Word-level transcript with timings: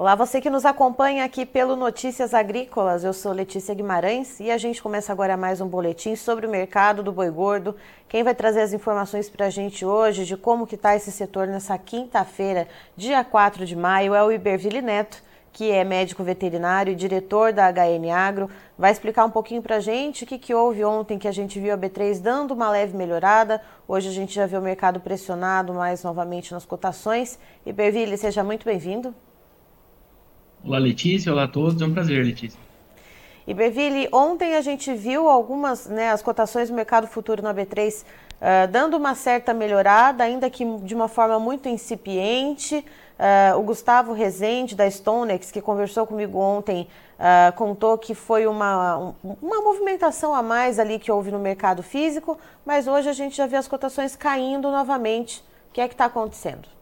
Olá, 0.00 0.14
você 0.14 0.40
que 0.40 0.48
nos 0.48 0.64
acompanha 0.64 1.24
aqui 1.24 1.44
pelo 1.44 1.74
Notícias 1.74 2.32
Agrícolas. 2.32 3.02
Eu 3.02 3.12
sou 3.12 3.32
Letícia 3.32 3.74
Guimarães 3.74 4.38
e 4.38 4.48
a 4.48 4.56
gente 4.56 4.80
começa 4.80 5.10
agora 5.10 5.36
mais 5.36 5.60
um 5.60 5.66
boletim 5.66 6.14
sobre 6.14 6.46
o 6.46 6.48
mercado 6.48 7.02
do 7.02 7.10
boi 7.10 7.28
gordo. 7.30 7.74
Quem 8.08 8.22
vai 8.22 8.32
trazer 8.32 8.60
as 8.60 8.72
informações 8.72 9.28
para 9.28 9.46
a 9.46 9.50
gente 9.50 9.84
hoje 9.84 10.24
de 10.24 10.36
como 10.36 10.68
que 10.68 10.76
está 10.76 10.94
esse 10.94 11.10
setor 11.10 11.48
nessa 11.48 11.76
quinta-feira, 11.76 12.68
dia 12.96 13.24
4 13.24 13.66
de 13.66 13.74
maio, 13.74 14.14
é 14.14 14.22
o 14.22 14.30
Iberville 14.30 14.80
Neto, 14.80 15.20
que 15.52 15.72
é 15.72 15.82
médico 15.82 16.22
veterinário 16.22 16.92
e 16.92 16.94
diretor 16.94 17.52
da 17.52 17.68
HN 17.68 18.08
Agro. 18.14 18.48
Vai 18.78 18.92
explicar 18.92 19.24
um 19.24 19.30
pouquinho 19.32 19.62
para 19.62 19.78
a 19.78 19.80
gente 19.80 20.22
o 20.22 20.26
que, 20.28 20.38
que 20.38 20.54
houve 20.54 20.84
ontem 20.84 21.18
que 21.18 21.26
a 21.26 21.32
gente 21.32 21.58
viu 21.58 21.74
a 21.74 21.76
B3 21.76 22.20
dando 22.20 22.54
uma 22.54 22.70
leve 22.70 22.96
melhorada. 22.96 23.60
Hoje 23.88 24.08
a 24.08 24.12
gente 24.12 24.32
já 24.32 24.46
vê 24.46 24.56
o 24.56 24.62
mercado 24.62 25.00
pressionado 25.00 25.74
mais 25.74 26.04
novamente 26.04 26.52
nas 26.52 26.64
cotações. 26.64 27.36
Iberville, 27.66 28.16
seja 28.16 28.44
muito 28.44 28.64
bem-vindo. 28.64 29.12
Olá, 30.64 30.78
Letícia. 30.78 31.32
Olá 31.32 31.44
a 31.44 31.48
todos. 31.48 31.80
É 31.80 31.84
um 31.84 31.92
prazer, 31.92 32.24
Letícia. 32.24 32.58
E 33.46 33.54
Beville, 33.54 34.08
ontem 34.12 34.56
a 34.56 34.60
gente 34.60 34.92
viu 34.92 35.28
algumas, 35.28 35.86
né, 35.86 36.10
as 36.10 36.20
cotações 36.20 36.68
do 36.68 36.74
mercado 36.74 37.06
futuro 37.06 37.42
na 37.42 37.54
B3 37.54 38.02
uh, 38.02 38.04
ah, 38.40 38.66
dando 38.66 38.96
uma 38.96 39.14
certa 39.14 39.54
melhorada, 39.54 40.22
ainda 40.22 40.50
que 40.50 40.64
de 40.80 40.94
uma 40.94 41.08
forma 41.08 41.38
muito 41.40 41.68
incipiente. 41.68 42.84
Uh, 43.18 43.58
o 43.58 43.62
Gustavo 43.62 44.12
Rezende, 44.12 44.76
da 44.76 44.88
Stonex, 44.88 45.50
que 45.50 45.60
conversou 45.60 46.06
comigo 46.06 46.38
ontem, 46.38 46.86
uh, 47.18 47.56
contou 47.56 47.96
que 47.96 48.14
foi 48.14 48.46
uma, 48.46 49.14
uma 49.24 49.62
movimentação 49.62 50.34
a 50.34 50.42
mais 50.42 50.78
ali 50.78 50.98
que 50.98 51.10
houve 51.10 51.32
no 51.32 51.38
mercado 51.38 51.82
físico, 51.82 52.38
mas 52.66 52.86
hoje 52.86 53.08
a 53.08 53.12
gente 53.12 53.36
já 53.36 53.46
vê 53.46 53.56
as 53.56 53.66
cotações 53.66 54.14
caindo 54.14 54.70
novamente. 54.70 55.42
O 55.70 55.72
que 55.72 55.80
é 55.80 55.88
que 55.88 55.94
está 55.94 56.04
acontecendo? 56.04 56.77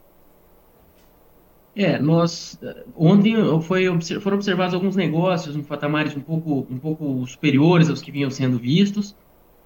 É, 1.78 1.98
nós 1.98 2.58
ontem 2.96 3.34
foi, 3.60 3.84
foram 4.18 4.38
observados 4.38 4.74
alguns 4.74 4.96
negócios 4.96 5.54
em 5.54 5.62
patamares 5.62 6.16
um 6.16 6.20
pouco, 6.20 6.66
um 6.70 6.78
pouco 6.78 7.26
superiores 7.26 7.90
aos 7.90 8.00
que 8.00 8.10
vinham 8.10 8.30
sendo 8.30 8.58
vistos. 8.58 9.14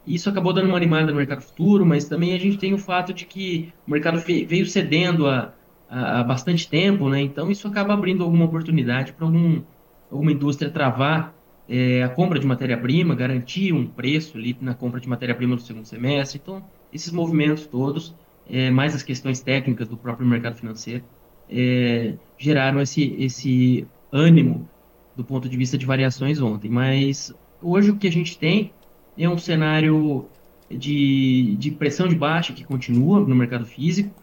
Isso 0.05 0.28
acabou 0.28 0.53
dando 0.53 0.66
uma 0.66 0.77
animada 0.77 1.12
no 1.12 1.16
mercado 1.16 1.41
futuro, 1.41 1.86
mas 1.86 2.06
também 2.06 2.34
a 2.34 2.38
gente 2.38 2.58
tem 2.58 2.75
o 2.75 2.78
fato 2.78 3.14
de 3.14 3.25
que 3.25 3.72
o 3.86 3.91
mercado 3.92 4.19
veio 4.19 4.66
cedendo 4.66 5.28
há, 5.28 5.53
há 5.88 6.25
bastante 6.25 6.69
tempo, 6.69 7.08
né? 7.08 7.20
Então 7.20 7.48
isso 7.48 7.69
acaba 7.69 7.94
abrindo 7.94 8.25
alguma 8.25 8.47
oportunidade 8.47 9.12
para 9.12 9.25
algum, 9.25 9.62
alguma 10.11 10.33
indústria 10.33 10.69
travar 10.69 11.33
é, 11.69 12.03
a 12.03 12.08
compra 12.08 12.41
de 12.41 12.47
matéria-prima, 12.47 13.14
garantir 13.14 13.72
um 13.72 13.86
preço 13.86 14.36
ali 14.36 14.56
na 14.61 14.75
compra 14.75 14.98
de 14.98 15.08
matéria-prima 15.08 15.55
no 15.55 15.61
segundo 15.61 15.84
semestre. 15.84 16.41
Então, 16.42 16.64
esses 16.92 17.12
movimentos 17.12 17.66
todos, 17.66 18.12
é, 18.48 18.69
mais 18.69 18.97
as 18.97 19.05
questões 19.05 19.41
técnicas 19.41 19.86
do 19.86 19.97
próprio 19.97 20.27
mercado 20.27 20.56
financeiro, 20.56 21.05
é, 21.50 22.14
geraram 22.38 22.80
esse, 22.80 23.14
esse 23.18 23.86
ânimo 24.12 24.68
do 25.16 25.24
ponto 25.24 25.48
de 25.48 25.56
vista 25.56 25.76
de 25.76 25.84
variações 25.84 26.40
ontem. 26.40 26.70
Mas 26.70 27.34
hoje 27.60 27.90
o 27.90 27.96
que 27.96 28.06
a 28.06 28.12
gente 28.12 28.38
tem 28.38 28.72
é 29.18 29.28
um 29.28 29.36
cenário 29.36 30.26
de, 30.70 31.56
de 31.56 31.70
pressão 31.72 32.08
de 32.08 32.14
baixa 32.14 32.52
que 32.52 32.64
continua 32.64 33.20
no 33.20 33.34
mercado 33.34 33.66
físico, 33.66 34.14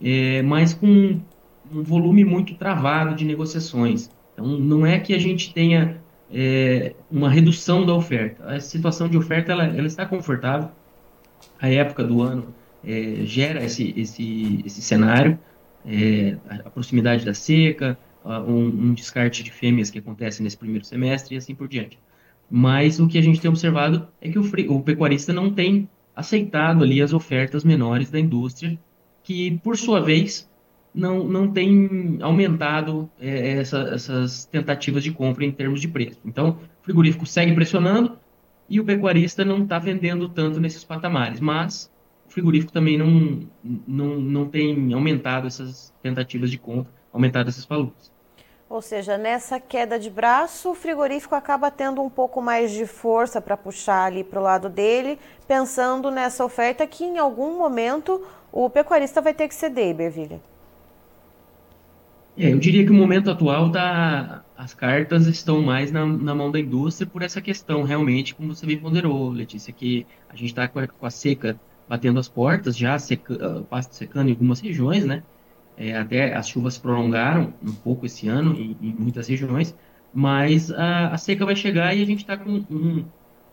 é, 0.00 0.42
mas 0.42 0.74
com 0.74 1.20
um 1.72 1.82
volume 1.82 2.24
muito 2.24 2.54
travado 2.54 3.14
de 3.14 3.24
negociações. 3.24 4.10
Então, 4.34 4.46
não 4.46 4.84
é 4.84 4.98
que 4.98 5.14
a 5.14 5.18
gente 5.18 5.54
tenha 5.54 6.00
é, 6.30 6.94
uma 7.10 7.30
redução 7.30 7.86
da 7.86 7.94
oferta. 7.94 8.44
A 8.44 8.60
situação 8.60 9.08
de 9.08 9.16
oferta 9.16 9.52
ela, 9.52 9.64
ela 9.64 9.86
está 9.86 10.04
confortável. 10.04 10.70
A 11.60 11.68
época 11.68 12.02
do 12.04 12.20
ano 12.20 12.54
é, 12.84 13.20
gera 13.24 13.64
esse, 13.64 13.94
esse, 13.96 14.60
esse 14.64 14.82
cenário 14.82 15.38
é, 15.86 16.36
a 16.48 16.70
proximidade 16.70 17.24
da 17.24 17.34
seca, 17.34 17.98
um, 18.24 18.66
um, 18.66 18.94
descarte 18.94 19.42
de 19.42 19.50
fêmeas 19.50 19.90
que 19.90 19.98
acontece 19.98 20.42
nesse 20.42 20.56
primeiro 20.56 20.84
semestre 20.84 21.34
e 21.34 21.38
assim 21.38 21.54
por 21.54 21.68
diante. 21.68 21.98
Mas 22.50 23.00
o 23.00 23.08
que 23.08 23.18
a 23.18 23.22
gente 23.22 23.40
tem 23.40 23.48
observado 23.48 24.06
é 24.20 24.28
que 24.28 24.38
o, 24.38 24.44
o 24.74 24.82
pecuarista 24.82 25.32
não 25.32 25.50
tem 25.50 25.88
aceitado 26.14 26.84
ali 26.84 27.00
as 27.00 27.12
ofertas 27.12 27.64
menores 27.64 28.10
da 28.10 28.20
indústria, 28.20 28.78
que 29.22 29.58
por 29.58 29.76
sua 29.76 30.00
vez 30.00 30.48
não, 30.94 31.24
não 31.24 31.50
tem 31.50 32.18
aumentado 32.20 33.10
é, 33.18 33.58
essa, 33.58 33.78
essas 33.94 34.44
tentativas 34.44 35.02
de 35.02 35.10
compra 35.10 35.44
em 35.44 35.50
termos 35.50 35.80
de 35.80 35.88
preço. 35.88 36.20
Então, 36.24 36.58
o 36.80 36.84
frigorífico 36.84 37.24
segue 37.24 37.54
pressionando 37.54 38.18
e 38.68 38.78
o 38.78 38.84
pecuarista 38.84 39.44
não 39.44 39.62
está 39.62 39.78
vendendo 39.78 40.28
tanto 40.28 40.60
nesses 40.60 40.84
patamares, 40.84 41.40
mas 41.40 41.90
frigorífico 42.32 42.72
também 42.72 42.98
não, 42.98 43.40
não, 43.86 44.18
não 44.18 44.48
tem 44.48 44.92
aumentado 44.92 45.46
essas 45.46 45.92
tentativas 46.02 46.50
de 46.50 46.58
compra, 46.58 46.92
aumentado 47.12 47.48
esses 47.48 47.64
valores. 47.64 48.12
Ou 48.68 48.80
seja, 48.80 49.18
nessa 49.18 49.60
queda 49.60 49.98
de 49.98 50.08
braço, 50.08 50.70
o 50.70 50.74
frigorífico 50.74 51.34
acaba 51.34 51.70
tendo 51.70 52.00
um 52.00 52.08
pouco 52.08 52.40
mais 52.40 52.70
de 52.70 52.86
força 52.86 53.38
para 53.38 53.54
puxar 53.54 54.06
ali 54.06 54.24
para 54.24 54.40
o 54.40 54.42
lado 54.42 54.70
dele, 54.70 55.18
pensando 55.46 56.10
nessa 56.10 56.42
oferta 56.42 56.86
que 56.86 57.04
em 57.04 57.18
algum 57.18 57.58
momento 57.58 58.22
o 58.50 58.70
pecuarista 58.70 59.20
vai 59.20 59.34
ter 59.34 59.46
que 59.46 59.54
ceder, 59.54 59.90
Iberville. 59.90 60.40
É, 62.34 62.50
eu 62.50 62.58
diria 62.58 62.82
que 62.82 62.90
o 62.90 62.94
momento 62.94 63.30
atual 63.30 63.70
tá, 63.70 64.42
as 64.56 64.72
cartas 64.72 65.26
estão 65.26 65.60
mais 65.60 65.92
na, 65.92 66.06
na, 66.06 66.34
mão 66.34 66.50
da 66.50 66.58
indústria 66.58 67.06
por 67.06 67.20
essa 67.20 67.42
questão, 67.42 67.82
realmente, 67.82 68.34
como 68.34 68.54
você 68.54 68.64
bem 68.64 68.78
ponderou, 68.78 69.28
Letícia, 69.28 69.70
que 69.70 70.06
a 70.30 70.34
gente 70.34 70.46
está 70.48 70.66
com, 70.66 70.80
com 70.86 71.06
a 71.06 71.10
seca 71.10 71.60
batendo 71.92 72.18
as 72.18 72.26
portas, 72.26 72.74
já 72.74 72.98
seca, 72.98 73.34
ah, 73.34 73.62
pasto 73.68 73.94
secando 73.94 74.28
em 74.28 74.30
algumas 74.30 74.60
regiões, 74.60 75.04
né? 75.04 75.22
É, 75.76 75.94
até 75.94 76.34
as 76.34 76.48
chuvas 76.48 76.78
prolongaram 76.78 77.52
um 77.62 77.74
pouco 77.74 78.06
esse 78.06 78.28
ano 78.28 78.58
em, 78.58 78.74
em 78.80 78.94
muitas 78.98 79.28
regiões, 79.28 79.76
mas 80.12 80.72
a, 80.72 81.08
a, 81.08 81.18
seca 81.18 81.44
vai 81.44 81.54
chegar 81.54 81.94
e 81.94 82.00
a 82.00 82.06
gente 82.06 82.20
está 82.20 82.34
com 82.34 82.50
um, 82.70 83.04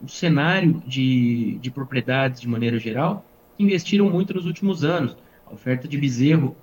um, 0.02 0.08
cenário 0.08 0.82
de, 0.88 1.58
de 1.62 1.70
propriedades, 1.70 2.40
de 2.40 2.48
maneira 2.48 2.80
geral, 2.80 3.26
que 3.58 3.64
investiram 3.66 4.10
muito 4.10 4.34
nos 4.34 4.46
últimos 4.46 4.86
anos. 4.86 5.18
A 5.46 5.54
oferta 5.54 5.86
de 5.86 5.98
bezerro, 5.98 6.56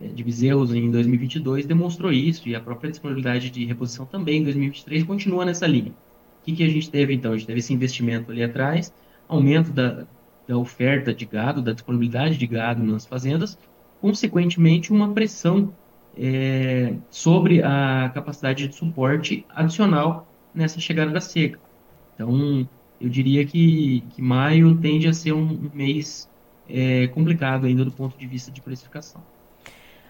é, 0.00 0.06
de 0.06 0.24
bezerros 0.24 0.72
em 0.72 0.90
2022 0.90 1.66
demonstrou 1.66 2.10
isso, 2.10 2.48
e 2.48 2.54
a 2.54 2.60
própria 2.60 2.90
disponibilidade 2.90 3.50
de 3.50 3.66
reposição 3.66 4.06
também 4.06 4.40
em 4.40 4.44
2023 4.44 5.04
continua 5.04 5.44
nessa 5.44 5.66
linha. 5.66 5.90
O 5.90 6.44
que, 6.46 6.52
que 6.52 6.64
a 6.64 6.70
gente 6.70 6.90
teve 6.90 7.12
então? 7.12 7.32
A 7.32 7.36
gente 7.36 7.46
teve 7.46 7.58
esse 7.58 7.74
investimento 7.74 8.32
ali 8.32 8.42
atrás, 8.42 8.90
aumento 9.28 9.70
da, 9.70 10.06
da 10.48 10.56
oferta 10.56 11.12
de 11.12 11.26
gado, 11.26 11.60
da 11.60 11.72
disponibilidade 11.72 12.38
de 12.38 12.46
gado 12.46 12.82
nas 12.82 13.04
fazendas, 13.04 13.58
consequentemente 14.00 14.90
uma 14.90 15.12
pressão 15.12 15.72
é, 16.16 16.94
sobre 17.10 17.62
a 17.62 18.10
capacidade 18.14 18.66
de 18.66 18.74
suporte 18.74 19.44
adicional 19.50 20.26
nessa 20.54 20.80
chegada 20.80 21.10
da 21.10 21.20
seca. 21.20 21.60
Então, 22.14 22.66
eu 23.00 23.08
diria 23.08 23.44
que, 23.44 24.02
que 24.10 24.22
maio 24.22 24.74
tende 24.76 25.06
a 25.06 25.12
ser 25.12 25.32
um, 25.32 25.70
mês 25.72 26.28
é, 26.68 27.06
complicado 27.08 27.66
ainda 27.66 27.84
do 27.84 27.92
ponto 27.92 28.18
de 28.18 28.26
vista 28.26 28.50
de 28.50 28.60
precificação. 28.60 29.22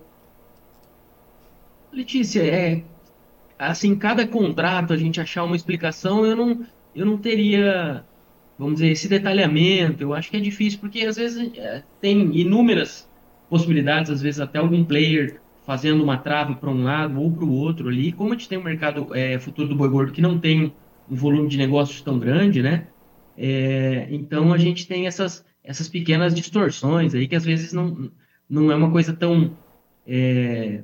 Letícia, 1.91 2.43
é, 2.43 2.83
assim, 3.57 3.95
cada 3.95 4.27
contrato 4.27 4.93
a 4.93 4.97
gente 4.97 5.19
achar 5.19 5.43
uma 5.43 5.55
explicação, 5.55 6.23
eu 6.23 6.35
não, 6.35 6.63
eu 6.93 7.03
não 7.03 7.17
teria, 7.17 8.05
vamos 8.59 8.75
dizer, 8.75 8.91
esse 8.91 9.07
detalhamento. 9.07 10.03
Eu 10.03 10.13
acho 10.13 10.29
que 10.29 10.37
é 10.37 10.39
difícil, 10.39 10.79
porque 10.79 11.01
às 11.01 11.15
vezes 11.15 11.51
é, 11.57 11.81
tem 11.99 12.19
inúmeras 12.37 13.09
possibilidades, 13.49 14.11
às 14.11 14.21
vezes 14.21 14.39
até 14.39 14.59
algum 14.59 14.85
player 14.85 15.41
fazendo 15.65 16.03
uma 16.03 16.17
trava 16.19 16.53
para 16.53 16.69
um 16.69 16.83
lado 16.83 17.19
ou 17.19 17.31
para 17.31 17.45
o 17.45 17.51
outro 17.51 17.89
ali. 17.89 18.11
Como 18.11 18.33
a 18.33 18.35
gente 18.35 18.47
tem 18.49 18.59
um 18.59 18.63
mercado 18.63 19.07
é, 19.15 19.39
futuro 19.39 19.67
do 19.67 19.75
boi 19.75 19.89
gordo 19.89 20.11
que 20.11 20.21
não 20.21 20.37
tem 20.37 20.71
um 21.09 21.15
volume 21.15 21.49
de 21.49 21.57
negócios 21.57 22.01
tão 22.03 22.19
grande, 22.19 22.61
né? 22.61 22.85
É, 23.41 24.05
então 24.11 24.51
a 24.51 24.57
gente 24.57 24.85
tem 24.85 25.07
essas, 25.07 25.45
essas 25.63 25.87
pequenas 25.87 26.35
distorções 26.35 27.15
aí 27.15 27.25
que 27.25 27.37
às 27.37 27.45
vezes 27.45 27.71
não, 27.71 28.11
não 28.49 28.69
é 28.69 28.75
uma 28.75 28.91
coisa 28.91 29.13
tão 29.13 29.51
é, 30.05 30.81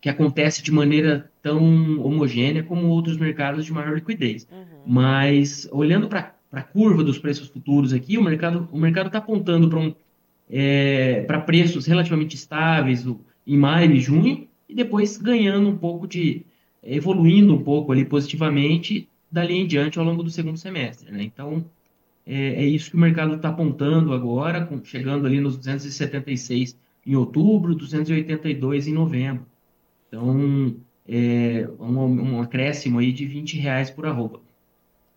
que 0.00 0.08
acontece 0.08 0.62
de 0.62 0.72
maneira 0.72 1.30
tão 1.42 2.00
homogênea 2.00 2.62
como 2.62 2.88
outros 2.88 3.18
mercados 3.18 3.66
de 3.66 3.74
maior 3.74 3.94
liquidez. 3.94 4.48
Uhum. 4.50 4.64
Mas 4.86 5.68
olhando 5.70 6.08
para 6.08 6.34
a 6.50 6.62
curva 6.62 7.04
dos 7.04 7.18
preços 7.18 7.48
futuros 7.48 7.92
aqui, 7.92 8.16
o 8.16 8.22
mercado 8.22 8.66
o 8.72 8.78
mercado 8.78 9.08
está 9.08 9.18
apontando 9.18 9.68
para 9.68 9.80
um, 9.80 9.94
é, 10.48 11.26
preços 11.44 11.84
relativamente 11.84 12.36
estáveis. 12.36 13.06
Em 13.46 13.56
maio 13.56 13.92
e 13.92 14.00
junho, 14.00 14.48
e 14.68 14.74
depois 14.74 15.16
ganhando 15.16 15.68
um 15.68 15.76
pouco 15.76 16.06
de, 16.06 16.46
evoluindo 16.82 17.54
um 17.54 17.62
pouco 17.62 17.92
ali 17.92 18.04
positivamente 18.04 19.09
dali 19.30 19.54
em 19.54 19.66
diante 19.66 19.98
ao 19.98 20.04
longo 20.04 20.22
do 20.22 20.30
segundo 20.30 20.58
semestre, 20.58 21.10
né? 21.12 21.22
Então, 21.22 21.64
é, 22.26 22.34
é 22.34 22.64
isso 22.64 22.90
que 22.90 22.96
o 22.96 23.00
mercado 23.00 23.34
está 23.34 23.48
apontando 23.48 24.12
agora, 24.12 24.64
com, 24.66 24.84
chegando 24.84 25.26
ali 25.26 25.40
nos 25.40 25.56
276 25.56 26.76
em 27.06 27.16
outubro, 27.16 27.74
282 27.74 28.86
em 28.86 28.92
novembro. 28.92 29.46
Então, 30.08 30.76
é 31.08 31.68
um, 31.80 32.36
um 32.36 32.40
acréscimo 32.42 32.98
aí 32.98 33.12
de 33.12 33.26
20 33.26 33.58
reais 33.58 33.90
por 33.90 34.06
arroba, 34.06 34.40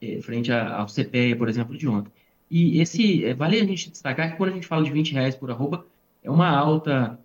é, 0.02 0.22
frente 0.22 0.52
ao 0.52 0.88
CPEA, 0.88 1.36
por 1.36 1.50
exemplo, 1.50 1.78
de 1.78 1.88
ontem. 1.88 2.12
E 2.50 2.80
esse, 2.80 3.26
é, 3.26 3.34
vale 3.34 3.60
a 3.60 3.66
gente 3.66 3.90
destacar 3.90 4.32
que 4.32 4.38
quando 4.38 4.52
a 4.52 4.54
gente 4.54 4.68
fala 4.68 4.84
de 4.84 4.92
20 4.92 5.14
reais 5.14 5.36
por 5.36 5.50
arroba, 5.52 5.86
é 6.24 6.30
uma 6.30 6.50
alta 6.50 7.20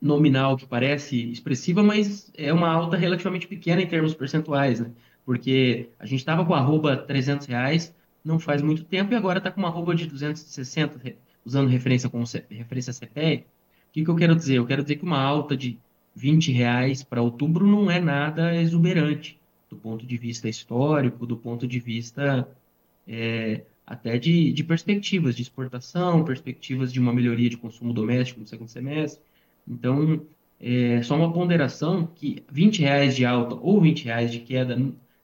nominal 0.00 0.56
que 0.56 0.66
parece 0.66 1.30
expressiva, 1.30 1.82
mas 1.82 2.30
é 2.36 2.52
uma 2.52 2.68
alta 2.68 2.96
relativamente 2.96 3.46
pequena 3.46 3.82
em 3.82 3.86
termos 3.86 4.14
percentuais, 4.14 4.80
né? 4.80 4.90
Porque 5.24 5.88
a 5.98 6.06
gente 6.06 6.20
estava 6.20 6.44
com 6.44 6.54
arroba 6.54 6.96
300 6.96 7.46
reais 7.46 7.94
não 8.24 8.38
faz 8.38 8.62
muito 8.62 8.84
tempo 8.84 9.12
e 9.12 9.16
agora 9.16 9.38
está 9.38 9.50
com 9.50 9.60
uma 9.60 9.68
arroba 9.68 9.94
de 9.94 10.06
260, 10.06 11.16
usando 11.44 11.68
referência 11.68 12.08
com 12.08 12.22
referência 12.50 12.92
CPE. 12.92 13.44
O 13.44 13.92
que, 13.92 14.04
que 14.04 14.10
eu 14.10 14.16
quero 14.16 14.36
dizer? 14.36 14.58
Eu 14.58 14.66
quero 14.66 14.82
dizer 14.82 14.96
que 14.96 15.04
uma 15.04 15.20
alta 15.20 15.56
de 15.56 15.78
20 16.14 16.52
reais 16.52 17.02
para 17.02 17.22
outubro 17.22 17.66
não 17.66 17.90
é 17.90 18.00
nada 18.00 18.54
exuberante 18.54 19.38
do 19.68 19.76
ponto 19.76 20.06
de 20.06 20.18
vista 20.18 20.48
histórico, 20.48 21.26
do 21.26 21.36
ponto 21.36 21.66
de 21.66 21.80
vista 21.80 22.46
é, 23.08 23.62
até 23.86 24.18
de, 24.18 24.52
de, 24.52 24.62
perspectivas 24.62 25.34
de 25.34 25.42
exportação, 25.42 26.24
perspectivas 26.24 26.92
de 26.92 27.00
uma 27.00 27.12
melhoria 27.12 27.48
de 27.48 27.56
consumo 27.56 27.92
doméstico 27.92 28.40
no 28.40 28.46
segundo 28.46 28.68
semestre. 28.68 29.22
Então, 29.66 30.20
é 30.60 31.02
só 31.02 31.16
uma 31.16 31.32
ponderação 31.32 32.06
que 32.06 32.44
20 32.52 32.82
reais 32.82 33.16
de 33.16 33.24
alta 33.24 33.54
ou 33.54 33.80
20 33.80 34.04
reais 34.04 34.30
de 34.30 34.40
queda 34.40 34.78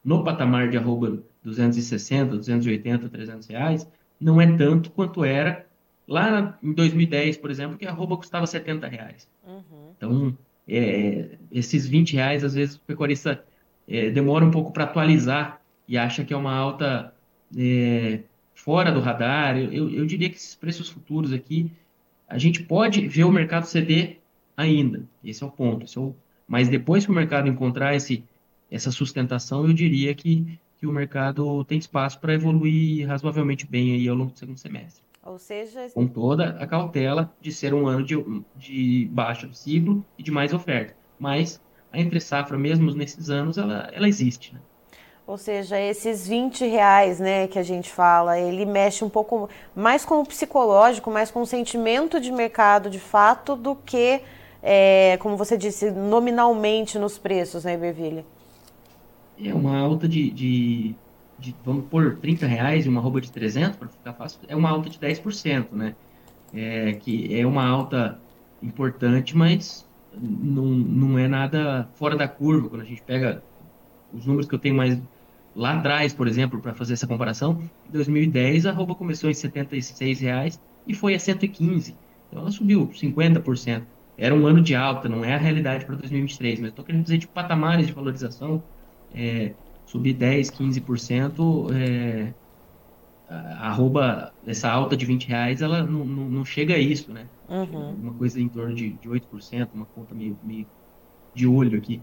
no, 0.04 0.24
patamar 0.24 0.70
de 0.70 0.76
arroba 0.76 1.22
260, 1.42 2.36
280, 2.36 3.08
300 3.08 3.46
reais, 3.48 3.88
não 4.20 4.40
é 4.40 4.56
tanto 4.56 4.90
quanto 4.90 5.24
era 5.24 5.66
lá 6.06 6.58
em 6.62 6.72
2010, 6.72 7.36
por 7.36 7.50
exemplo, 7.50 7.76
que 7.76 7.86
a 7.86 7.90
arroba 7.90 8.16
custava 8.16 8.46
70 8.46 8.86
reais. 8.88 9.28
Uhum. 9.46 9.92
Então, 9.96 10.38
é, 10.66 11.36
esses 11.50 11.86
20 11.86 12.14
reais, 12.14 12.42
às 12.42 12.54
vezes, 12.54 12.76
o 12.76 12.80
pecuarista 12.80 13.44
é, 13.86 14.10
demora 14.10 14.44
um 14.44 14.50
pouco 14.50 14.72
para 14.72 14.84
atualizar 14.84 15.60
e 15.86 15.96
acha 15.96 16.24
que 16.24 16.32
é 16.32 16.36
uma 16.36 16.54
alta 16.54 17.12
é, 17.56 18.20
fora 18.54 18.92
do 18.92 19.00
radar. 19.00 19.56
Eu, 19.56 19.90
eu, 19.90 20.04
diria 20.04 20.28
que 20.28 20.36
esses 20.36 20.54
preços 20.54 20.88
futuros 20.88 21.32
aqui, 21.32 21.70
a 22.28 22.36
gente 22.36 22.62
pode 22.62 23.06
ver 23.08 23.24
o 23.24 23.32
mercado 23.32 23.64
ceder 23.64 24.18
ainda. 24.56 25.02
Esse 25.24 25.42
é 25.42 25.46
o 25.46 25.50
ponto. 25.50 25.86
É 25.86 26.00
o... 26.00 26.14
Mas 26.46 26.68
depois 26.68 27.04
que 27.04 27.10
o 27.10 27.14
mercado 27.14 27.48
encontrar 27.48 27.94
esse, 27.94 28.24
essa 28.70 28.90
sustentação, 28.90 29.66
eu 29.66 29.72
diria 29.72 30.14
que 30.14 30.58
que 30.78 30.86
o 30.86 30.92
mercado 30.92 31.64
tem 31.64 31.76
espaço 31.78 32.20
para 32.20 32.32
evoluir 32.32 33.06
razoavelmente 33.06 33.66
bem 33.66 33.94
aí 33.94 34.08
ao 34.08 34.14
longo 34.14 34.30
do 34.30 34.38
segundo 34.38 34.58
semestre. 34.58 35.02
Ou 35.24 35.38
seja, 35.38 35.88
com 35.92 36.06
toda 36.06 36.50
a 36.60 36.66
cautela 36.66 37.34
de 37.40 37.52
ser 37.52 37.74
um 37.74 37.86
ano 37.86 38.04
de, 38.04 38.14
de 38.56 39.08
baixa 39.10 39.46
do 39.46 39.54
ciclo 39.54 40.04
e 40.16 40.22
de 40.22 40.30
mais 40.30 40.54
oferta. 40.54 40.94
Mas 41.18 41.60
a 41.92 41.98
entre 41.98 42.20
safra, 42.20 42.56
mesmo 42.56 42.94
nesses 42.94 43.28
anos, 43.28 43.58
ela, 43.58 43.90
ela 43.92 44.08
existe. 44.08 44.54
Né? 44.54 44.60
Ou 45.26 45.36
seja, 45.36 45.78
esses 45.78 46.26
20 46.26 46.64
reais 46.66 47.18
né, 47.18 47.48
que 47.48 47.58
a 47.58 47.62
gente 47.62 47.90
fala, 47.90 48.38
ele 48.38 48.64
mexe 48.64 49.04
um 49.04 49.10
pouco 49.10 49.50
mais 49.74 50.04
com 50.04 50.20
o 50.20 50.24
psicológico, 50.24 51.10
mais 51.10 51.30
com 51.30 51.42
o 51.42 51.46
sentimento 51.46 52.20
de 52.20 52.32
mercado 52.32 52.88
de 52.88 53.00
fato, 53.00 53.54
do 53.54 53.74
que, 53.74 54.22
é, 54.62 55.18
como 55.20 55.36
você 55.36 55.58
disse, 55.58 55.90
nominalmente 55.90 56.98
nos 56.98 57.18
preços, 57.18 57.64
né, 57.64 57.74
Iberville? 57.74 58.24
É 59.43 59.55
uma 59.55 59.76
alta 59.76 60.08
de, 60.08 60.31
de, 60.31 60.94
de, 61.38 61.55
vamos 61.64 61.87
pôr 61.87 62.17
30 62.17 62.46
reais 62.46 62.87
e 62.87 62.88
uma 62.88 63.00
roupa 63.00 63.20
de 63.20 63.31
300 63.31 63.76
para 63.76 63.88
ficar 63.88 64.12
fácil, 64.14 64.40
é 64.49 64.56
uma 64.56 64.70
alta 64.70 64.90
de 64.90 64.99
10%, 64.99 65.69
né? 65.73 65.94
É, 66.52 66.93
que 66.94 67.38
é 67.38 67.46
uma 67.46 67.67
alta 67.67 68.19
importante, 68.62 69.37
mas 69.37 69.87
não, 70.14 70.64
não 70.64 71.19
é 71.19 71.29
nada 71.29 71.88
fora 71.94 72.17
da 72.17 72.26
curva. 72.26 72.69
Quando 72.69 72.82
a 72.82 72.85
gente 72.85 73.02
pega 73.02 73.43
os 74.12 74.25
números 74.25 74.49
que 74.49 74.55
eu 74.55 74.58
tenho 74.58 74.75
mais 74.75 74.99
lá 75.55 75.76
atrás, 75.79 76.12
por 76.12 76.26
exemplo, 76.26 76.61
para 76.61 76.75
fazer 76.75 76.94
essa 76.94 77.06
comparação, 77.06 77.62
em 77.88 77.93
2010 77.93 78.67
a 78.67 78.73
roupa 78.73 78.94
começou 78.94 79.29
em 79.29 79.35
76 79.35 80.20
reais 80.20 80.61
e 80.87 80.94
foi 80.94 81.14
a 81.14 81.19
115. 81.19 81.94
Então 82.29 82.43
ela 82.43 82.50
subiu 82.50 82.88
50%. 82.88 83.82
Era 84.17 84.35
um 84.35 84.46
ano 84.46 84.61
de 84.61 84.75
alta, 84.75 85.08
não 85.08 85.25
é 85.25 85.35
a 85.35 85.38
realidade 85.38 85.85
para 85.85 85.94
2023, 85.94 86.61
mas 86.61 86.70
estou 86.70 86.85
querendo 86.85 87.02
dizer 87.02 87.19
de 87.19 87.29
patamares 87.29 87.87
de 87.87 87.93
valorização 87.93 88.62
é, 89.14 89.52
subir 89.87 90.14
10, 90.14 90.50
15%, 90.50 91.72
é, 91.75 92.32
arroba, 93.58 94.32
essa 94.46 94.70
alta 94.70 94.96
de 94.96 95.05
20 95.05 95.28
reais, 95.28 95.62
ela 95.62 95.82
não, 95.82 96.05
não, 96.05 96.25
não 96.25 96.44
chega 96.44 96.75
a 96.75 96.78
isso, 96.78 97.12
né? 97.12 97.26
Uhum. 97.49 97.94
Uma 98.02 98.14
coisa 98.14 98.40
em 98.40 98.49
torno 98.49 98.75
de, 98.75 98.90
de 98.90 99.08
8%, 99.08 99.69
uma 99.75 99.87
conta 99.87 100.14
meio, 100.14 100.38
meio 100.43 100.66
de 101.34 101.46
olho 101.46 101.78
aqui. 101.78 102.00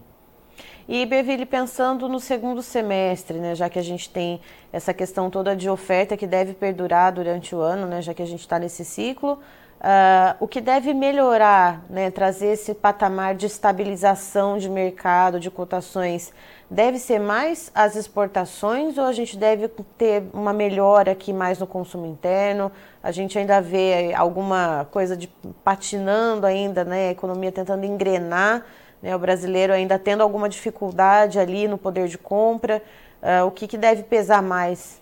E, 0.88 1.04
Beville, 1.04 1.44
pensando 1.44 2.08
no 2.08 2.20
segundo 2.20 2.62
semestre, 2.62 3.38
né, 3.38 3.54
já 3.54 3.68
que 3.68 3.78
a 3.78 3.82
gente 3.82 4.08
tem 4.08 4.40
essa 4.72 4.94
questão 4.94 5.28
toda 5.28 5.54
de 5.54 5.68
oferta 5.68 6.16
que 6.16 6.26
deve 6.26 6.54
perdurar 6.54 7.12
durante 7.12 7.54
o 7.54 7.60
ano, 7.60 7.86
né, 7.86 8.00
já 8.00 8.14
que 8.14 8.22
a 8.22 8.26
gente 8.26 8.40
está 8.40 8.58
nesse 8.58 8.84
ciclo, 8.84 9.38
Uh, 9.76 10.34
o 10.40 10.48
que 10.48 10.60
deve 10.60 10.94
melhorar, 10.94 11.84
né, 11.90 12.10
trazer 12.10 12.54
esse 12.54 12.72
patamar 12.72 13.34
de 13.34 13.44
estabilização 13.44 14.56
de 14.56 14.70
mercado, 14.70 15.38
de 15.38 15.50
cotações, 15.50 16.32
deve 16.70 16.98
ser 16.98 17.18
mais 17.18 17.70
as 17.74 17.96
exportações 17.96 18.98
ou 18.98 19.04
a 19.04 19.12
gente 19.12 19.36
deve 19.36 19.68
ter 19.96 20.24
uma 20.32 20.52
melhora 20.52 21.12
aqui 21.12 21.32
mais 21.32 21.58
no 21.58 21.66
consumo 21.66 22.06
interno? 22.06 22.70
A 23.02 23.12
gente 23.12 23.38
ainda 23.38 23.60
vê 23.60 24.12
alguma 24.14 24.86
coisa 24.90 25.16
de 25.16 25.28
patinando 25.62 26.46
ainda, 26.46 26.84
né, 26.84 27.08
a 27.08 27.12
economia 27.12 27.52
tentando 27.52 27.84
engrenar, 27.84 28.66
né, 29.00 29.14
o 29.14 29.18
brasileiro 29.18 29.72
ainda 29.72 29.98
tendo 29.98 30.22
alguma 30.22 30.48
dificuldade 30.48 31.38
ali 31.38 31.68
no 31.68 31.78
poder 31.78 32.08
de 32.08 32.18
compra. 32.18 32.82
Uh, 33.22 33.46
o 33.46 33.50
que, 33.50 33.66
que 33.66 33.78
deve 33.78 34.02
pesar 34.02 34.42
mais? 34.42 35.00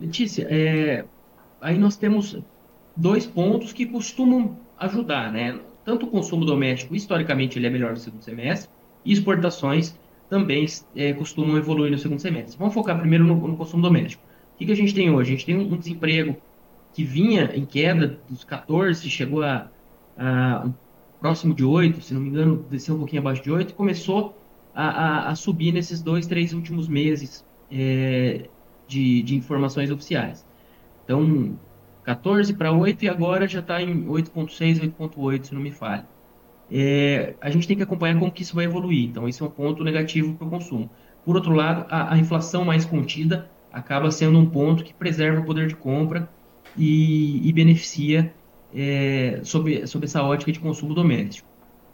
Letícia, 0.00 0.46
é, 0.50 1.04
aí 1.60 1.78
nós 1.78 1.96
temos 1.96 2.38
dois 2.96 3.24
pontos 3.26 3.72
que 3.72 3.86
costumam 3.86 4.56
ajudar, 4.78 5.32
né? 5.32 5.58
Tanto 5.84 6.06
o 6.06 6.10
consumo 6.10 6.44
doméstico, 6.44 6.94
historicamente, 6.94 7.58
ele 7.58 7.66
é 7.66 7.70
melhor 7.70 7.90
no 7.92 7.96
segundo 7.96 8.22
semestre, 8.22 8.68
e 9.04 9.12
exportações 9.12 9.96
também 10.28 10.66
é, 10.96 11.12
costumam 11.12 11.56
evoluir 11.56 11.90
no 11.90 11.98
segundo 11.98 12.20
semestre. 12.20 12.56
Vamos 12.58 12.72
focar 12.72 12.98
primeiro 12.98 13.24
no, 13.24 13.34
no 13.48 13.56
consumo 13.56 13.82
doméstico. 13.82 14.22
O 14.54 14.58
que, 14.58 14.66
que, 14.66 14.72
a 14.72 14.76
gente 14.76 14.94
tem 14.94 15.10
hoje? 15.10 15.30
A 15.30 15.36
gente 15.36 15.46
tem 15.46 15.56
um, 15.56 15.76
desemprego 15.76 16.36
que 16.94 17.04
vinha 17.04 17.50
em 17.54 17.64
queda 17.64 18.18
dos 18.28 18.44
14, 18.44 19.08
chegou 19.10 19.42
a, 19.42 19.68
a 20.16 20.68
próximo 21.20 21.54
de 21.54 21.64
8, 21.64 22.00
se 22.00 22.14
não 22.14 22.20
me 22.20 22.28
engano, 22.28 22.66
desceu 22.70 22.94
um 22.94 22.98
pouquinho 22.98 23.20
abaixo 23.20 23.42
de 23.42 23.50
8, 23.50 23.70
e 23.70 23.74
começou 23.74 24.36
a, 24.74 24.88
a, 24.88 25.28
a 25.30 25.34
subir 25.34 25.72
nesses 25.72 26.02
dois, 26.02 26.26
três 26.26 26.52
últimos 26.52 26.88
meses 26.88 27.44
é, 27.70 28.48
de, 28.88 29.22
de 29.22 29.34
informações 29.36 29.90
oficiais. 29.90 30.46
Então, 31.04 31.58
14 32.04 32.54
para 32.54 32.72
8 32.72 33.04
e 33.04 33.08
agora 33.08 33.46
já 33.46 33.60
está 33.60 33.80
em 33.80 34.06
8.6, 34.06 34.80
8.8, 34.98 35.44
se 35.44 35.54
não 35.54 35.60
me 35.60 35.70
falha. 35.70 36.06
É, 36.74 37.34
a 37.40 37.50
gente 37.50 37.68
tem 37.68 37.76
que 37.76 37.82
acompanhar 37.82 38.18
como 38.18 38.32
que 38.32 38.42
isso 38.42 38.54
vai 38.54 38.64
evoluir. 38.64 39.04
Então, 39.04 39.28
esse 39.28 39.42
é 39.42 39.44
um 39.44 39.50
ponto 39.50 39.84
negativo 39.84 40.32
para 40.34 40.46
o 40.46 40.50
consumo. 40.50 40.88
Por 41.22 41.36
outro 41.36 41.52
lado, 41.52 41.84
a, 41.90 42.14
a, 42.14 42.18
inflação 42.18 42.64
mais 42.64 42.86
contida 42.86 43.50
acaba 43.70 44.10
sendo 44.10 44.38
um 44.38 44.46
ponto 44.46 44.82
que 44.82 44.94
preserva 44.94 45.40
o 45.40 45.44
poder 45.44 45.68
de 45.68 45.76
compra 45.76 46.28
e, 46.76 47.46
e 47.46 47.52
beneficia 47.52 48.32
é, 48.74 49.40
sob, 49.44 49.82
essa 50.02 50.22
ótica 50.22 50.50
de 50.50 50.58
consumo 50.58 50.94
doméstico. 50.94 51.46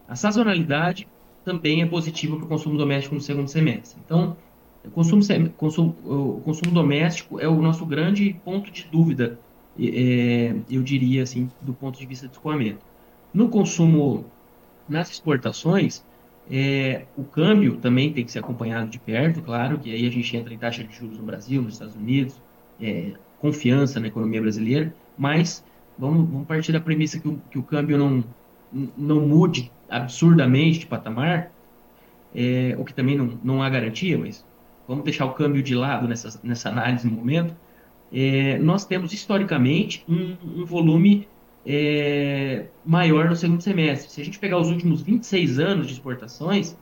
A 0.09 0.15
sazonalidade 0.15 1.09
também 1.45 1.83
é 1.83 1.87
positiva 1.87 2.37
para 2.37 2.45
o 2.45 2.49
consumo 2.49 2.79
doméstico 2.79 3.17
no 3.17 3.21
segundo 3.21 3.49
semestre. 3.49 4.01
Então, 4.05 4.37
o 4.85 4.91
consumo, 4.91 5.23
consumo, 5.57 5.97
o 6.05 6.41
consumo 6.45 6.73
doméstico 6.73 7.41
é 7.41 7.49
o 7.49 7.61
nosso 7.61 7.85
grande 7.85 8.41
ponto 8.45 8.71
de 8.71 8.87
dúvida 8.91 9.39
é, 9.81 10.55
eu 10.71 10.83
diria 10.83 11.23
assim, 11.23 11.51
do 11.61 11.73
ponto 11.73 11.99
de 11.99 12.07
vista 12.07 12.27
de 12.27 12.33
escoamento. 12.33 12.85
No 13.33 13.49
consumo, 13.49 14.25
nas 14.89 15.11
exportações, 15.11 16.05
é, 16.51 17.05
o 17.17 17.25
câmbio 17.25 17.77
também 17.77 18.13
tem 18.13 18.25
que 18.25 18.33
ser 18.33 18.39
acompanhado 18.39 18.89
de 18.89 18.99
perto, 18.99 19.43
claro, 19.43 19.79
que 19.79 19.93
aí 19.93 20.07
a 20.07 20.11
gente 20.11 20.37
entra 20.37 20.53
em 20.53 20.59
taxa 20.59 20.83
de 20.83 20.95
juros 20.95 21.19
no 21.19 21.25
Brasil, 21.25 21.61
nos 21.61 21.75
Estados 21.75 21.95
Unidos, 21.95 22.41
é, 22.81 23.13
confiança 23.39 24.01
na 24.01 24.09
economia 24.09 24.41
brasileira, 24.41 24.95
mas 25.17 25.65
vamos, 25.99 26.29
vamos 26.29 26.47
partir 26.47 26.73
da 26.73 26.81
premissa 26.81 27.19
que 27.21 27.29
o, 27.29 27.41
que 27.51 27.59
o 27.59 27.63
câmbio 27.63 27.99
não, 27.99 28.25
não 28.97 29.21
mude 29.27 29.71
absurdamente 29.89 30.81
de 30.81 30.87
patamar, 30.87 31.51
é, 32.35 32.75
o 32.79 32.85
que 32.85 32.95
também 32.95 33.17
não, 33.17 33.39
não 33.43 33.63
há 33.63 33.69
garantia, 33.69 34.17
mas 34.17 34.45
vamos 34.87 35.05
deixar 35.05 35.27
o 35.27 35.33
câmbio 35.33 35.63
de 35.63 35.75
lado 35.75 36.09
nessa, 36.09 36.41
nessa 36.43 36.69
análise 36.71 37.07
no 37.07 37.15
momento. 37.15 37.55
É, 38.13 38.59
nós 38.59 38.87
temos 38.87 39.13
historicamente 39.13 40.03
um, 40.09 40.37
um 40.43 40.65
volume 40.65 41.29
é, 41.71 42.65
maior 42.83 43.29
no 43.29 43.37
segundo 43.37 43.61
semestre. 43.61 44.11
Se 44.11 44.23
a 44.23 44.25
gente 44.25 44.39
pegar 44.39 44.59
os 44.59 44.69
últimos 44.69 45.03
26 45.03 45.59
anos 45.59 45.87
de 45.87 45.93
exportações, 45.93 46.75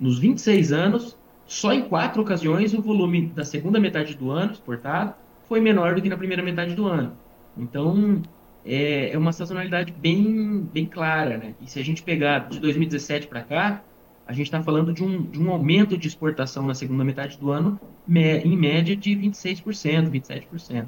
nos 0.00 0.18
26 0.18 0.72
anos, 0.72 1.16
só 1.46 1.72
em 1.72 1.82
quatro 1.82 2.20
ocasiões 2.22 2.74
o 2.74 2.82
volume 2.82 3.26
da 3.28 3.44
segunda 3.44 3.78
metade 3.78 4.16
do 4.16 4.32
ano 4.32 4.52
exportado 4.52 5.14
foi 5.48 5.60
menor 5.60 5.94
do 5.94 6.02
que 6.02 6.08
na 6.08 6.16
primeira 6.16 6.42
metade 6.42 6.74
do 6.74 6.86
ano. 6.88 7.12
Então, 7.56 8.20
é, 8.64 9.12
é 9.12 9.18
uma 9.18 9.32
sazonalidade 9.32 9.92
bem, 9.92 10.68
bem 10.72 10.86
clara. 10.86 11.38
Né? 11.38 11.54
E 11.62 11.70
se 11.70 11.78
a 11.78 11.84
gente 11.84 12.02
pegar 12.02 12.48
de 12.48 12.58
2017 12.58 13.28
para 13.28 13.42
cá, 13.42 13.84
a 14.26 14.32
gente 14.32 14.46
está 14.46 14.60
falando 14.60 14.92
de 14.92 15.04
um, 15.04 15.22
de 15.22 15.40
um 15.40 15.52
aumento 15.52 15.96
de 15.96 16.08
exportação 16.08 16.66
na 16.66 16.74
segunda 16.74 17.04
metade 17.04 17.38
do 17.38 17.52
ano, 17.52 17.78
em 18.08 18.56
média 18.56 18.96
de 18.96 19.12
26%, 19.12 20.10
27%. 20.10 20.86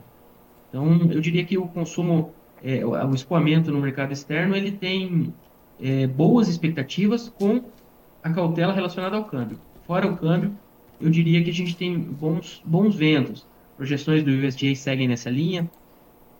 Então, 0.69 1.09
eu 1.13 1.21
diria 1.21 1.45
que 1.45 1.57
o 1.57 1.69
consumo, 1.69 2.35
é, 2.63 2.85
o 2.85 3.15
escoamento 3.15 3.71
no 3.71 3.81
mercado 3.81 4.13
externo, 4.13 4.57
ele 4.57 4.73
tem 4.73 5.33
é, 5.81 6.07
boas 6.07 6.49
expectativas 6.49 7.29
com 7.29 7.63
a 8.23 8.31
cautela 8.31 8.73
relacionada 8.73 9.17
ao 9.17 9.25
câmbio. 9.25 9.59
Fora 9.87 10.07
o 10.07 10.17
câmbio, 10.17 10.53
eu 11.01 11.11
diria 11.11 11.43
que 11.43 11.51
a 11.51 11.55
gente 11.55 11.77
tem 11.77 11.99
bons, 11.99 12.63
bons 12.65 12.95
ventos. 12.95 13.47
Projeções 13.77 14.23
do 14.23 14.31
USDA 14.31 14.75
seguem 14.75 15.09
nessa 15.09 15.31
linha. 15.31 15.71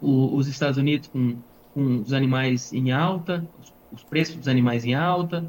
O, 0.01 0.37
os 0.37 0.49
Estados 0.49 0.77
Unidos 0.77 1.09
com, 1.09 1.37
com 1.73 2.03
os 2.03 2.13
animais 2.13 2.73
em 2.73 2.91
alta, 2.93 3.49
os, 3.61 3.73
os 3.93 4.05
preços 4.05 4.37
dos 4.37 4.49
animais 4.49 4.85
em 4.85 4.95
alta, 4.95 5.45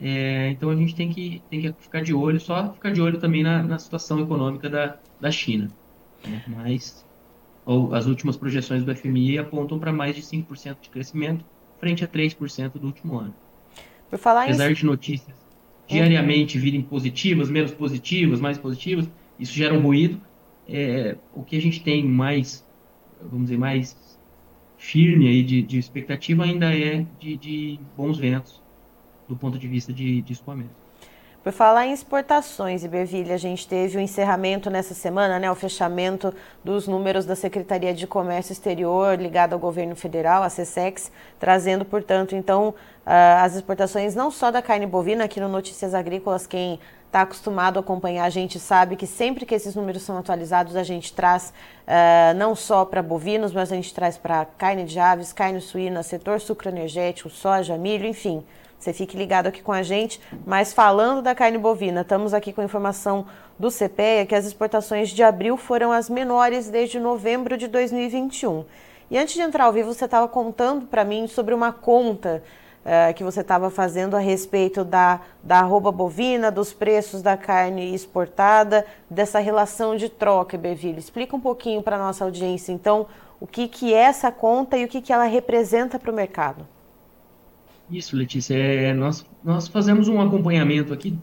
é, 0.00 0.48
então 0.50 0.70
a 0.70 0.76
gente 0.76 0.94
tem 0.94 1.10
que, 1.10 1.42
tem 1.50 1.60
que 1.60 1.72
ficar 1.78 2.02
de 2.02 2.14
olho, 2.14 2.40
só 2.40 2.72
ficar 2.72 2.90
de 2.90 3.02
olho 3.02 3.18
também 3.18 3.42
na, 3.42 3.62
na 3.62 3.78
situação 3.78 4.18
econômica 4.18 4.68
da, 4.68 4.96
da 5.20 5.30
China. 5.30 5.68
Né? 6.26 6.42
Mas 6.46 7.04
ou, 7.70 7.94
as 7.94 8.06
últimas 8.06 8.36
projeções 8.36 8.82
do 8.82 8.94
FMI 8.94 9.38
apontam 9.38 9.78
para 9.78 9.92
mais 9.92 10.16
de 10.16 10.22
5% 10.22 10.76
de 10.82 10.90
crescimento, 10.90 11.44
frente 11.78 12.02
a 12.02 12.08
3% 12.08 12.72
do 12.72 12.86
último 12.86 13.16
ano. 13.16 13.32
Por 14.10 14.18
falar 14.18 14.44
Apesar 14.44 14.72
em... 14.72 14.74
de 14.74 14.84
notícias 14.84 15.36
diariamente 15.86 16.58
virem 16.58 16.82
positivas, 16.82 17.48
menos 17.48 17.70
positivas, 17.70 18.40
mais 18.40 18.58
positivas, 18.58 19.08
isso 19.38 19.52
gera 19.52 19.72
um 19.72 19.80
ruído. 19.80 20.20
É, 20.68 21.16
o 21.32 21.44
que 21.44 21.56
a 21.56 21.60
gente 21.60 21.82
tem 21.82 22.04
mais, 22.04 22.64
vamos 23.22 23.46
dizer, 23.46 23.58
mais 23.58 23.96
firme 24.76 25.28
aí 25.28 25.42
de, 25.42 25.62
de 25.62 25.78
expectativa 25.78 26.44
ainda 26.44 26.74
é 26.76 27.06
de, 27.20 27.36
de 27.36 27.80
bons 27.96 28.18
ventos 28.18 28.60
do 29.28 29.36
ponto 29.36 29.58
de 29.58 29.68
vista 29.68 29.92
de, 29.92 30.22
de 30.22 30.32
escoamento. 30.32 30.70
Por 31.42 31.52
falar 31.52 31.86
em 31.86 31.92
exportações, 31.94 32.84
Iberville, 32.84 33.32
a 33.32 33.38
gente 33.38 33.66
teve 33.66 33.96
o 33.96 34.00
encerramento 34.00 34.68
nessa 34.68 34.92
semana, 34.92 35.38
né, 35.38 35.50
o 35.50 35.54
fechamento 35.54 36.34
dos 36.62 36.86
números 36.86 37.24
da 37.24 37.34
Secretaria 37.34 37.94
de 37.94 38.06
Comércio 38.06 38.52
Exterior 38.52 39.18
ligada 39.18 39.54
ao 39.54 39.58
governo 39.58 39.96
federal, 39.96 40.42
a 40.42 40.48
CSEX, 40.48 41.10
trazendo, 41.38 41.82
portanto, 41.82 42.36
então, 42.36 42.68
uh, 43.06 43.42
as 43.42 43.54
exportações 43.54 44.14
não 44.14 44.30
só 44.30 44.50
da 44.50 44.60
carne 44.60 44.84
bovina, 44.84 45.24
aqui 45.24 45.40
no 45.40 45.48
Notícias 45.48 45.94
Agrícolas, 45.94 46.46
quem 46.46 46.78
está 47.06 47.22
acostumado 47.22 47.78
a 47.78 47.80
acompanhar 47.80 48.26
a 48.26 48.30
gente 48.30 48.60
sabe 48.60 48.94
que 48.94 49.06
sempre 49.06 49.46
que 49.46 49.54
esses 49.54 49.74
números 49.74 50.02
são 50.02 50.18
atualizados, 50.18 50.76
a 50.76 50.82
gente 50.82 51.10
traz 51.14 51.54
uh, 51.86 52.36
não 52.36 52.54
só 52.54 52.84
para 52.84 53.02
bovinos, 53.02 53.50
mas 53.50 53.72
a 53.72 53.76
gente 53.76 53.94
traz 53.94 54.18
para 54.18 54.44
carne 54.44 54.84
de 54.84 54.98
aves, 54.98 55.32
carne 55.32 55.62
suína, 55.62 56.02
setor 56.02 56.38
sucroenergético, 56.38 57.30
soja, 57.30 57.78
milho, 57.78 58.06
enfim 58.06 58.44
você 58.80 58.94
fique 58.94 59.16
ligado 59.16 59.46
aqui 59.46 59.62
com 59.62 59.72
a 59.72 59.82
gente. 59.82 60.20
Mas 60.46 60.72
falando 60.72 61.20
da 61.20 61.34
carne 61.34 61.58
bovina, 61.58 62.00
estamos 62.00 62.32
aqui 62.32 62.52
com 62.52 62.62
informação 62.62 63.26
do 63.58 63.70
CPEA 63.70 64.24
que 64.24 64.34
as 64.34 64.46
exportações 64.46 65.10
de 65.10 65.22
abril 65.22 65.56
foram 65.58 65.92
as 65.92 66.08
menores 66.08 66.70
desde 66.70 66.98
novembro 66.98 67.58
de 67.58 67.68
2021. 67.68 68.64
E 69.10 69.18
antes 69.18 69.34
de 69.34 69.42
entrar 69.42 69.64
ao 69.64 69.72
vivo, 69.72 69.92
você 69.92 70.06
estava 70.06 70.26
contando 70.26 70.86
para 70.86 71.04
mim 71.04 71.26
sobre 71.26 71.52
uma 71.52 71.72
conta 71.72 72.42
uh, 72.80 73.12
que 73.12 73.22
você 73.22 73.42
estava 73.42 73.68
fazendo 73.68 74.16
a 74.16 74.18
respeito 74.18 74.82
da, 74.82 75.20
da 75.42 75.58
arroba 75.58 75.92
bovina, 75.92 76.50
dos 76.50 76.72
preços 76.72 77.20
da 77.20 77.36
carne 77.36 77.94
exportada, 77.94 78.86
dessa 79.10 79.40
relação 79.40 79.94
de 79.94 80.08
troca, 80.08 80.56
Beville. 80.56 80.98
Explica 80.98 81.36
um 81.36 81.40
pouquinho 81.40 81.82
para 81.82 81.96
a 81.96 81.98
nossa 81.98 82.24
audiência, 82.24 82.72
então, 82.72 83.06
o 83.38 83.46
que, 83.46 83.68
que 83.68 83.92
é 83.92 83.98
essa 83.98 84.32
conta 84.32 84.78
e 84.78 84.84
o 84.84 84.88
que, 84.88 85.02
que 85.02 85.12
ela 85.12 85.24
representa 85.24 85.98
para 85.98 86.10
o 86.10 86.14
mercado. 86.14 86.66
Isso, 87.90 88.16
Letícia. 88.16 88.54
É, 88.54 88.94
nós, 88.94 89.26
nós 89.42 89.66
fazemos 89.68 90.08
um 90.08 90.20
acompanhamento 90.20 90.92
aqui 90.92 91.18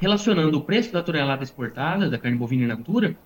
relacionando 0.00 0.58
o 0.58 0.60
preço 0.60 0.92
da 0.92 1.02
tonelada 1.02 1.42
exportada 1.42 2.08
da 2.08 2.18
carne 2.18 2.36
bovina 2.36 2.64
in 2.64 2.66
natura 2.68 3.16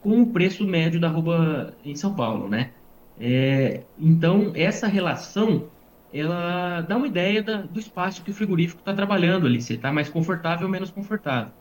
com 0.00 0.22
o 0.22 0.26
preço 0.32 0.64
médio 0.66 1.00
da 1.00 1.08
arroba 1.08 1.74
em 1.84 1.96
São 1.96 2.14
Paulo, 2.14 2.48
né? 2.48 2.70
É, 3.18 3.84
então, 3.98 4.52
essa 4.54 4.86
relação, 4.86 5.70
ela 6.12 6.80
dá 6.82 6.96
uma 6.96 7.06
ideia 7.06 7.42
da, 7.42 7.62
do 7.62 7.80
espaço 7.80 8.22
que 8.22 8.30
o 8.30 8.34
frigorífico 8.34 8.80
está 8.80 8.92
trabalhando 8.92 9.46
ali, 9.46 9.60
se 9.60 9.74
está 9.74 9.92
mais 9.92 10.08
confortável 10.08 10.66
ou 10.66 10.72
menos 10.72 10.90
confortável. 10.90 11.52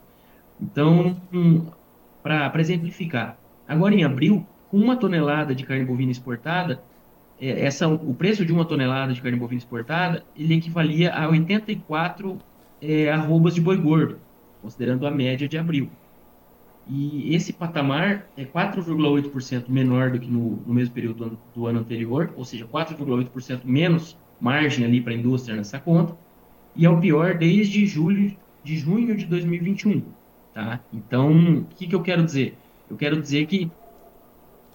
Então, 0.59 1.15
um, 1.31 1.67
para 2.21 2.59
exemplificar, 2.59 3.37
agora 3.67 3.95
em 3.95 4.03
abril, 4.03 4.45
com 4.69 4.77
uma 4.77 4.97
tonelada 4.97 5.55
de 5.55 5.63
carne 5.63 5.85
bovina 5.85 6.11
exportada, 6.11 6.73
é, 6.73 6.83
essa, 7.49 7.87
o 7.87 8.13
preço 8.13 8.45
de 8.45 8.53
uma 8.53 8.65
tonelada 8.65 9.13
de 9.13 9.21
carne 9.21 9.37
bovina 9.37 9.59
exportada, 9.59 10.23
ele 10.37 10.55
equivalia 10.55 11.13
a 11.13 11.27
84 11.29 12.39
é, 12.81 13.11
arrobas 13.11 13.55
de 13.55 13.61
boi 13.61 13.77
gordo, 13.77 14.17
considerando 14.61 15.05
a 15.05 15.11
média 15.11 15.47
de 15.47 15.57
abril. 15.57 15.89
E 16.87 17.33
esse 17.33 17.53
patamar 17.53 18.27
é 18.35 18.43
4,8% 18.43 19.65
menor 19.69 20.11
do 20.11 20.19
que 20.19 20.29
no, 20.29 20.61
no 20.65 20.73
mesmo 20.73 20.93
período 20.93 21.17
do 21.17 21.23
ano, 21.23 21.39
do 21.55 21.67
ano 21.67 21.79
anterior, 21.79 22.33
ou 22.35 22.43
seja, 22.43 22.65
4,8% 22.65 23.61
menos 23.63 24.17
margem 24.39 24.85
ali 24.85 24.99
para 24.99 25.13
a 25.13 25.15
indústria 25.15 25.55
nessa 25.55 25.79
conta, 25.79 26.15
e 26.75 26.85
é 26.85 26.89
o 26.89 26.99
pior 26.99 27.37
desde 27.37 27.85
julho 27.85 28.35
de 28.63 28.77
junho 28.77 29.15
de 29.15 29.25
2021. 29.25 30.03
Tá? 30.53 30.79
Então, 30.93 31.59
o 31.59 31.65
que, 31.75 31.87
que 31.87 31.95
eu 31.95 32.01
quero 32.01 32.23
dizer? 32.23 32.55
Eu 32.89 32.97
quero 32.97 33.21
dizer 33.21 33.45
que 33.47 33.71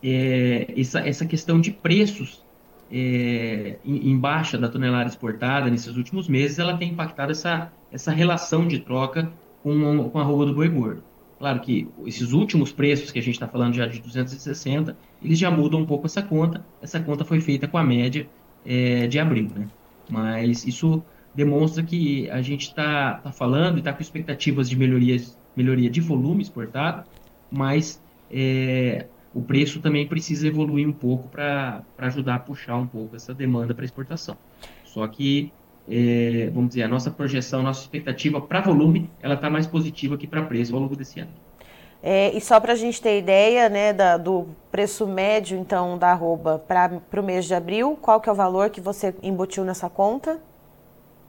é, 0.02 0.72
essa, 0.76 1.00
essa 1.00 1.26
questão 1.26 1.60
de 1.60 1.70
preços 1.70 2.42
é, 2.90 3.76
em, 3.84 4.16
baixa 4.18 4.56
da 4.56 4.68
tonelada 4.68 5.08
exportada 5.08 5.70
nesses 5.70 5.96
últimos 5.96 6.28
meses, 6.28 6.58
ela 6.58 6.76
tem 6.76 6.90
impactado 6.90 7.32
essa, 7.32 7.70
essa 7.92 8.10
relação 8.10 8.66
de 8.66 8.78
troca 8.78 9.30
com, 9.62 10.08
com 10.10 10.18
a 10.18 10.22
roupa 10.22 10.46
do 10.46 10.54
boi 10.54 10.68
gordo. 10.68 11.02
Claro 11.38 11.60
que 11.60 11.88
esses 12.04 12.32
últimos 12.32 12.72
preços 12.72 13.12
que 13.12 13.18
a 13.18 13.22
gente 13.22 13.34
está 13.34 13.46
falando 13.46 13.74
já 13.74 13.86
de 13.86 14.00
260, 14.00 14.96
eles 15.22 15.38
já 15.38 15.50
mudam 15.50 15.80
um 15.80 15.86
pouco 15.86 16.06
essa 16.06 16.20
conta. 16.20 16.64
Essa 16.82 16.98
conta 16.98 17.24
foi 17.24 17.40
feita 17.40 17.68
com 17.68 17.78
a 17.78 17.84
média 17.84 18.28
é, 18.66 19.06
de 19.06 19.18
abril, 19.20 19.48
né? 19.54 19.68
Mas 20.10 20.66
isso 20.66 21.02
demonstra 21.34 21.84
que 21.84 22.28
a 22.30 22.42
gente 22.42 22.62
está 22.62 23.14
tá 23.14 23.30
falando 23.30 23.76
e 23.76 23.78
está 23.78 23.92
com 23.92 24.02
expectativas 24.02 24.68
de 24.68 24.76
melhorias, 24.76 25.38
melhoria 25.54 25.88
de 25.88 26.00
volume 26.00 26.42
exportado, 26.42 27.04
mas 27.50 28.02
é, 28.30 29.06
o 29.38 29.42
preço 29.42 29.80
também 29.80 30.04
precisa 30.04 30.48
evoluir 30.48 30.88
um 30.88 30.92
pouco 30.92 31.28
para 31.28 31.84
ajudar 31.98 32.34
a 32.34 32.38
puxar 32.40 32.76
um 32.76 32.88
pouco 32.88 33.14
essa 33.14 33.32
demanda 33.32 33.72
para 33.72 33.84
exportação. 33.84 34.36
Só 34.84 35.06
que, 35.06 35.52
é, 35.88 36.50
vamos 36.52 36.70
dizer, 36.70 36.82
a 36.82 36.88
nossa 36.88 37.08
projeção, 37.08 37.60
a 37.60 37.62
nossa 37.62 37.82
expectativa 37.82 38.40
para 38.40 38.60
volume, 38.62 39.08
ela 39.22 39.34
está 39.34 39.48
mais 39.48 39.64
positiva 39.64 40.18
que 40.18 40.26
para 40.26 40.42
preço 40.42 40.74
ao 40.74 40.80
longo 40.80 40.96
desse 40.96 41.20
ano. 41.20 41.30
É, 42.02 42.36
e 42.36 42.40
só 42.40 42.58
para 42.58 42.72
a 42.72 42.76
gente 42.76 43.00
ter 43.00 43.16
ideia 43.16 43.68
né, 43.68 43.92
da, 43.92 44.16
do 44.16 44.48
preço 44.72 45.06
médio, 45.06 45.56
então, 45.56 45.96
da 45.96 46.10
arroba 46.10 46.58
para 46.58 47.00
o 47.16 47.22
mês 47.22 47.44
de 47.44 47.54
abril, 47.54 47.96
qual 48.00 48.20
que 48.20 48.28
é 48.28 48.32
o 48.32 48.34
valor 48.34 48.70
que 48.70 48.80
você 48.80 49.14
embutiu 49.22 49.64
nessa 49.64 49.88
conta? 49.88 50.40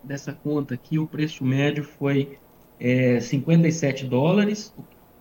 Dessa 0.03 0.33
conta 0.33 0.73
aqui, 0.73 0.97
o 0.97 1.05
preço 1.05 1.43
médio 1.43 1.83
foi 1.83 2.39
é, 2.79 3.19
57 3.19 4.05
dólares, 4.05 4.73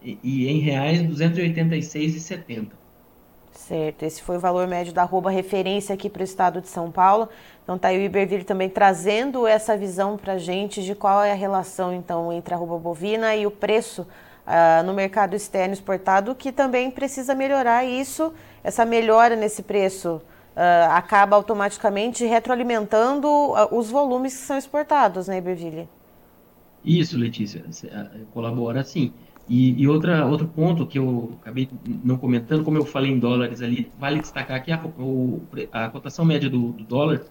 e, 0.03 0.19
e 0.23 0.49
em 0.49 0.59
reais 0.61 1.03
286,70. 1.03 2.78
Certo, 3.69 4.03
esse 4.03 4.23
foi 4.23 4.39
o 4.39 4.41
valor 4.41 4.67
médio 4.67 4.95
da 4.95 5.03
arroba 5.03 5.29
referência 5.29 5.95
aqui 5.95 6.09
para 6.09 6.23
o 6.23 6.25
estado 6.25 6.59
de 6.63 6.69
São 6.69 6.91
Paulo. 6.91 7.29
Então 7.63 7.77
tá 7.77 7.89
aí 7.89 7.99
o 7.99 8.01
Iberville 8.01 8.43
também 8.43 8.71
trazendo 8.71 9.47
essa 9.47 9.77
visão 9.77 10.17
para 10.17 10.33
a 10.33 10.39
gente 10.39 10.83
de 10.83 10.95
qual 10.95 11.23
é 11.23 11.33
a 11.33 11.35
relação 11.35 11.93
então 11.93 12.33
entre 12.33 12.55
a 12.55 12.57
arroba 12.57 12.79
bovina 12.79 13.37
e 13.37 13.47
o 13.47 13.51
preço 13.51 14.07
uh, 14.47 14.83
no 14.87 14.95
mercado 14.95 15.37
externo 15.37 15.75
exportado, 15.75 16.35
que 16.35 16.51
também 16.51 16.91
precisa 16.91 17.35
melhorar 17.35 17.85
isso, 17.85 18.33
essa 18.65 18.87
melhora 18.87 19.37
nesse 19.37 19.63
preço 19.63 20.15
uh, 20.15 20.91
acaba 20.93 21.37
automaticamente 21.37 22.25
retroalimentando 22.25 23.29
uh, 23.29 23.69
os 23.71 23.91
volumes 23.91 24.35
que 24.35 24.47
são 24.47 24.57
exportados, 24.57 25.29
né, 25.29 25.37
Iberville? 25.37 25.87
Isso, 26.83 27.19
Letícia, 27.19 27.67
colabora 28.33 28.83
sim. 28.83 29.13
E, 29.49 29.83
e, 29.83 29.89
outra, 29.89 30.27
outro 30.27 30.47
ponto 30.47 30.87
que 30.87 30.99
eu 30.99 31.39
acabei 31.41 31.69
não 32.05 32.19
comentando, 32.19 32.63
como 32.63 32.77
eu 32.77 32.85
falei 32.85 33.11
em 33.11 33.19
dólares 33.19 33.63
ali, 33.63 33.91
vale 33.99 34.21
destacar 34.21 34.63
que 34.63 34.71
a, 34.71 34.85
o, 34.99 35.43
a 35.73 35.89
cotação 35.89 36.25
média 36.25 36.51
do, 36.51 36.73
do, 36.73 36.85
dólar 36.85 37.23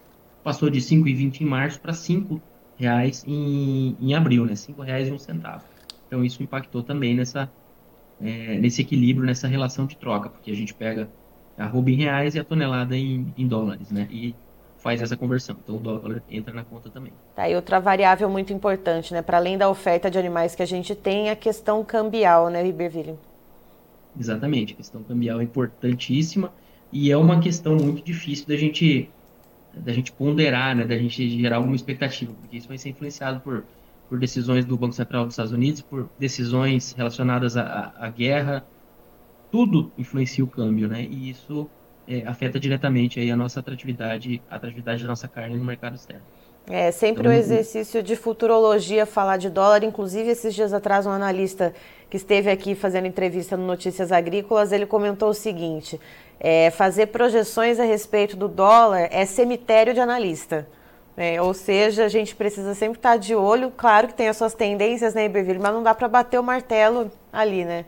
passou 0.43 0.69
de 0.69 0.79
5,20 0.79 1.41
em 1.41 1.45
março 1.45 1.79
para 1.79 1.93
R$ 1.93 2.41
reais 2.75 3.23
em, 3.27 3.95
em 4.01 4.15
abril, 4.15 4.45
né? 4.45 4.53
R$ 4.53 4.83
reais 4.83 5.07
e 5.07 5.11
um 5.11 5.19
centavo. 5.19 5.63
Então 6.07 6.25
isso 6.25 6.41
impactou 6.41 6.81
também 6.81 7.15
nessa, 7.15 7.51
é, 8.19 8.57
nesse 8.57 8.81
equilíbrio, 8.81 9.25
nessa 9.25 9.47
relação 9.47 9.85
de 9.85 9.95
troca, 9.95 10.29
porque 10.29 10.49
a 10.49 10.55
gente 10.55 10.73
pega 10.73 11.07
a 11.55 11.67
roupa 11.67 11.91
em 11.91 11.95
reais 11.95 12.33
e 12.33 12.39
a 12.39 12.43
tonelada 12.43 12.97
em, 12.97 13.31
em 13.37 13.47
dólares, 13.47 13.91
né? 13.91 14.07
E 14.09 14.33
faz 14.87 15.01
essa 15.01 15.17
conversão. 15.17 15.57
Então 15.61 15.75
o 15.75 15.79
dólar 15.79 16.23
entra 16.29 16.53
na 16.53 16.63
conta 16.63 16.89
também. 16.89 17.11
Tá, 17.35 17.49
e 17.49 17.53
outra 17.53 17.77
variável 17.77 18.29
muito 18.29 18.53
importante, 18.53 19.13
né? 19.13 19.21
Para 19.21 19.35
além 19.35 19.57
da 19.57 19.69
oferta 19.69 20.09
de 20.09 20.17
animais 20.17 20.55
que 20.55 20.63
a 20.63 20.65
gente 20.65 20.95
tem, 20.95 21.29
a 21.29 21.35
questão 21.35 21.83
cambial, 21.83 22.49
né, 22.49 22.65
Iberville? 22.65 23.19
Exatamente, 24.17 24.71
a 24.71 24.77
questão 24.77 25.03
cambial 25.03 25.41
é 25.41 25.43
importantíssima 25.43 26.53
e 26.89 27.11
é 27.11 27.17
uma 27.17 27.41
questão 27.41 27.75
muito 27.75 28.01
difícil 28.01 28.47
da 28.47 28.55
gente 28.55 29.09
da 29.73 29.91
gente 29.91 30.13
ponderar, 30.13 30.73
né, 30.73 30.85
da 30.85 30.97
gente 30.97 31.29
gerar 31.37 31.57
alguma 31.57 31.75
expectativa, 31.75 32.33
porque 32.39 32.55
isso 32.55 32.69
vai 32.69 32.77
ser 32.77 32.89
influenciado 32.89 33.41
por, 33.41 33.65
por 34.07 34.17
decisões 34.17 34.65
do 34.65 34.77
Banco 34.77 34.93
Central 34.93 35.25
dos 35.25 35.33
Estados 35.33 35.51
Unidos, 35.51 35.81
por 35.81 36.09
decisões 36.17 36.93
relacionadas 36.93 37.57
à, 37.57 37.93
à 37.99 38.09
guerra, 38.09 38.65
tudo 39.51 39.91
influencia 39.97 40.43
o 40.43 40.47
câmbio, 40.47 40.87
né, 40.87 41.03
e 41.03 41.29
isso 41.29 41.69
é, 42.07 42.23
afeta 42.25 42.59
diretamente 42.59 43.19
aí 43.19 43.29
a 43.29 43.35
nossa 43.35 43.59
atratividade, 43.59 44.41
a 44.49 44.55
atratividade 44.55 45.01
da 45.03 45.09
nossa 45.09 45.27
carne 45.27 45.57
no 45.57 45.63
mercado 45.63 45.95
externo. 45.95 46.23
É 46.69 46.91
sempre 46.91 47.21
então, 47.21 47.31
um 47.31 47.35
exercício 47.35 48.03
de 48.03 48.15
futurologia 48.17 49.05
falar 49.05 49.37
de 49.37 49.49
dólar. 49.49 49.83
Inclusive, 49.83 50.29
esses 50.29 50.53
dias 50.53 50.73
atrás, 50.73 51.05
um 51.05 51.11
analista 51.11 51.73
que 52.09 52.17
esteve 52.17 52.49
aqui 52.49 52.75
fazendo 52.75 53.07
entrevista 53.07 53.55
no 53.55 53.65
Notícias 53.65 54.11
Agrícolas, 54.11 54.73
ele 54.73 54.85
comentou 54.85 55.29
o 55.29 55.33
seguinte: 55.33 55.99
é, 56.39 56.69
fazer 56.69 57.07
projeções 57.07 57.79
a 57.79 57.85
respeito 57.85 58.35
do 58.35 58.49
dólar 58.49 59.07
é 59.11 59.25
cemitério 59.25 59.93
de 59.93 60.01
analista. 60.01 60.67
É, 61.15 61.41
ou 61.41 61.53
seja, 61.53 62.05
a 62.05 62.09
gente 62.09 62.35
precisa 62.35 62.75
sempre 62.75 62.99
estar 62.99 63.17
de 63.17 63.33
olho. 63.33 63.71
Claro 63.75 64.07
que 64.09 64.13
tem 64.13 64.27
as 64.27 64.37
suas 64.37 64.53
tendências, 64.53 65.15
né, 65.15 65.25
Iberville, 65.25 65.57
mas 65.57 65.73
não 65.73 65.81
dá 65.81 65.95
para 65.95 66.07
bater 66.07 66.39
o 66.39 66.43
martelo 66.43 67.09
ali, 67.33 67.65
né? 67.65 67.85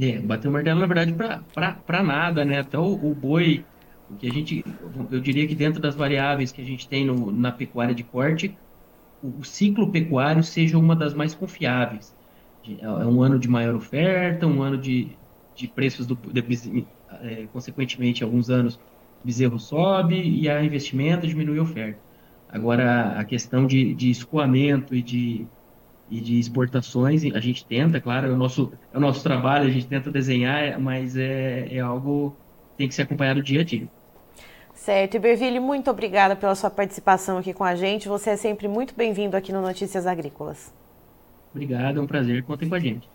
É, 0.00 0.18
bater 0.20 0.48
o 0.48 0.52
martelo, 0.52 0.80
na 0.80 0.86
verdade, 0.86 1.14
para 1.14 2.02
nada, 2.02 2.44
né? 2.44 2.60
Até 2.60 2.78
o, 2.78 2.94
o 2.94 3.14
boi 3.14 3.64
porque 4.12 4.26
a 4.26 4.30
gente, 4.30 4.62
eu 5.10 5.20
diria 5.20 5.46
que 5.48 5.54
dentro 5.54 5.80
das 5.80 5.94
variáveis 5.94 6.52
que 6.52 6.60
a 6.60 6.64
gente 6.64 6.88
tem 6.88 7.06
no, 7.06 7.32
na 7.32 7.50
pecuária 7.50 7.94
de 7.94 8.04
corte, 8.04 8.58
o, 9.22 9.40
o 9.40 9.44
ciclo 9.44 9.90
pecuário 9.90 10.42
seja 10.42 10.78
uma 10.78 10.94
das 10.94 11.14
mais 11.14 11.34
confiáveis. 11.34 12.14
É, 12.66 12.84
é 12.84 12.88
um 12.88 13.22
ano 13.22 13.38
de 13.38 13.48
maior 13.48 13.74
oferta, 13.74 14.46
um 14.46 14.62
ano 14.62 14.78
de, 14.78 15.18
de 15.54 15.68
preços 15.68 16.06
do, 16.06 16.14
de, 16.14 16.86
é, 17.22 17.46
consequentemente, 17.48 18.22
alguns 18.22 18.50
anos 18.50 18.78
bezerro 19.24 19.58
sobe 19.58 20.16
e 20.16 20.48
há 20.48 20.62
investimento 20.62 21.26
diminui 21.26 21.58
a 21.58 21.62
oferta. 21.62 22.00
Agora, 22.48 23.18
a 23.18 23.24
questão 23.24 23.66
de, 23.66 23.94
de 23.94 24.10
escoamento 24.10 24.94
e 24.94 25.02
de, 25.02 25.48
e 26.12 26.20
de 26.20 26.38
exportações, 26.38 27.24
a 27.24 27.40
gente 27.40 27.64
tenta, 27.64 27.98
claro, 27.98 28.28
é 28.28 28.30
o 28.30 28.36
nosso, 28.36 28.70
é 28.92 28.98
o 28.98 29.00
nosso 29.00 29.22
trabalho, 29.22 29.66
a 29.66 29.70
gente 29.70 29.86
tenta 29.86 30.10
desenhar, 30.10 30.78
mas 30.78 31.16
é, 31.16 31.68
é 31.70 31.80
algo 31.80 32.36
que 32.72 32.76
tem 32.76 32.88
que 32.88 32.94
ser 32.94 33.02
acompanhado 33.02 33.42
dia 33.42 33.62
a 33.62 33.64
dia. 33.64 33.88
Certo. 34.74 35.16
Iberville, 35.16 35.58
muito 35.58 35.90
obrigada 35.90 36.36
pela 36.36 36.54
sua 36.54 36.68
participação 36.68 37.38
aqui 37.38 37.54
com 37.54 37.64
a 37.64 37.74
gente. 37.74 38.08
Você 38.08 38.30
é 38.30 38.36
sempre 38.36 38.68
muito 38.68 38.94
bem-vindo 38.94 39.38
aqui 39.38 39.52
no 39.52 39.62
Notícias 39.62 40.06
Agrícolas. 40.06 40.70
Obrigado, 41.50 41.98
é 41.98 42.02
um 42.02 42.06
prazer. 42.06 42.42
Contem 42.42 42.68
com 42.68 42.74
a 42.74 42.80
gente. 42.80 43.08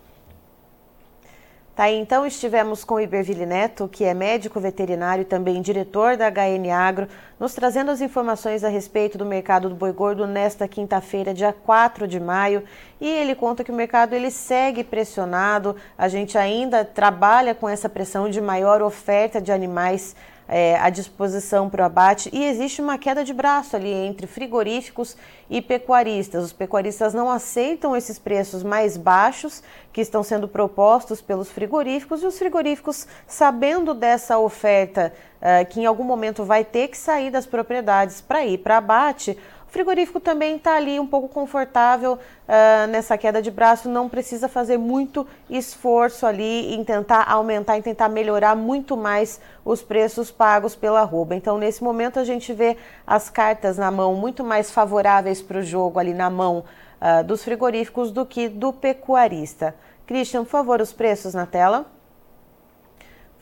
Tá 1.78 1.92
então 1.92 2.26
estivemos 2.26 2.84
com 2.84 2.96
o 2.96 3.00
Iberville 3.00 3.46
Neto, 3.46 3.88
que 3.88 4.04
é 4.04 4.12
médico 4.12 4.60
veterinário 4.60 5.22
e 5.22 5.26
também 5.26 5.62
diretor 5.62 6.18
da 6.18 6.28
HN 6.28 6.72
Agro, 6.72 7.08
nos 7.40 7.54
trazendo 7.54 7.92
as 7.92 8.02
informações 8.02 8.64
a 8.64 8.68
respeito 8.68 9.16
do 9.16 9.24
mercado 9.24 9.70
do 9.70 9.76
boi 9.76 9.92
gordo 9.92 10.26
nesta 10.26 10.68
quinta-feira, 10.68 11.36
dia 11.36 11.54
4 11.54 12.08
de 12.08 12.20
maio. 12.20 12.64
E 13.00 13.08
ele 13.08 13.36
conta 13.36 13.64
que 13.64 13.72
o 13.72 13.76
mercado 13.76 14.14
ele 14.14 14.32
segue 14.32 14.84
pressionado, 14.84 15.76
a 15.96 16.08
gente 16.08 16.36
ainda 16.36 16.84
trabalha 16.84 17.54
com 17.54 17.70
essa 17.70 17.88
pressão 17.88 18.28
de 18.28 18.42
maior 18.42 18.82
oferta 18.82 19.40
de 19.40 19.52
animais 19.52 20.16
é, 20.48 20.78
à 20.78 20.90
disposição 20.90 21.70
para 21.70 21.84
o 21.84 21.86
abate 21.86 22.30
e 22.32 22.46
existe 22.46 22.82
uma 22.82 22.98
queda 22.98 23.24
de 23.24 23.34
braço 23.34 23.76
ali 23.76 23.92
entre 23.92 24.26
frigoríficos 24.28 25.18
e 25.50 25.62
pecuaristas. 25.62 26.44
Os 26.44 26.54
pecuaristas 26.54 27.14
não 27.14 27.30
aceitam 27.30 27.96
esses 27.96 28.18
preços 28.18 28.64
mais 28.64 28.96
baixos 28.96 29.62
que 29.92 30.02
estão 30.02 30.24
sendo 30.24 30.48
propostos 30.48 31.22
pelos 31.22 31.50
frigoríficos 31.50 32.24
e 32.24 32.26
os 32.26 32.38
frigoríficos, 32.38 33.08
sabendo 33.26 33.94
dessa 33.94 34.38
oferta 34.38 35.14
uh, 35.42 35.66
que 35.66 35.82
em 35.82 35.86
algum 35.86 36.04
momento 36.04 36.44
vai 36.44 36.64
ter 36.64 36.88
que 36.88 36.98
sair 36.98 37.32
das 37.32 37.46
propriedades 37.46 38.22
para 38.22 38.46
ir 38.46 38.60
para 38.60 38.78
abate, 38.78 39.38
o 39.68 39.70
frigorífico 39.70 40.20
também 40.20 40.56
está 40.56 40.78
ali 40.78 40.98
um 40.98 41.06
pouco 41.06 41.28
confortável 41.28 42.14
uh, 42.14 42.88
nessa 42.90 43.18
queda 43.18 43.42
de 43.42 43.52
braço, 43.52 43.90
não 43.90 44.08
precisa 44.08 44.48
fazer 44.48 44.78
muito 44.78 45.28
esforço 45.50 46.26
ali 46.26 46.74
em 46.74 46.86
tentar 46.86 47.30
aumentar, 47.30 47.78
em 47.78 47.82
tentar 47.82 48.08
melhorar 48.08 48.56
muito 48.56 48.96
mais 48.96 49.42
os 49.66 49.82
preços 49.82 50.32
pagos 50.32 50.74
pela 50.74 51.02
arroba. 51.02 51.36
Então, 51.36 51.58
nesse 51.58 51.84
momento, 51.84 52.18
a 52.18 52.24
gente 52.24 52.54
vê 52.54 52.78
as 53.06 53.30
cartas 53.30 53.78
na 53.78 53.92
mão 53.92 54.16
muito 54.16 54.42
mais 54.42 54.72
favoráveis 54.72 55.42
para 55.42 55.60
o 55.60 55.64
jogo 55.64 56.00
ali 56.00 56.14
na 56.14 56.30
mão 56.30 56.64
uh, 57.02 57.24
dos 57.26 57.44
frigoríficos 57.44 58.10
do 58.10 58.26
que 58.26 58.48
do 58.48 58.72
pecuarista. 58.72 59.76
Christian, 60.06 60.46
por 60.46 60.52
favor, 60.52 60.80
os 60.80 60.94
preços 60.94 61.34
na 61.34 61.46
tela. 61.46 61.86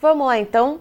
Vamos 0.00 0.26
lá 0.26 0.38
então. 0.38 0.80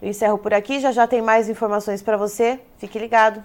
Eu 0.00 0.08
encerro 0.08 0.38
por 0.38 0.54
aqui, 0.54 0.80
já 0.80 0.92
já 0.92 1.06
tem 1.06 1.20
mais 1.20 1.48
informações 1.48 2.02
para 2.02 2.16
você. 2.16 2.60
Fique 2.78 2.98
ligado. 2.98 3.44